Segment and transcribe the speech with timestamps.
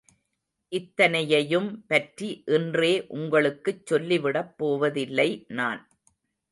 [0.71, 5.29] இத்தனையையும் பற்றி இன்றே உங்களுக்குச் சொல்லிவிடப் போவதில்லை
[5.47, 5.81] நான்.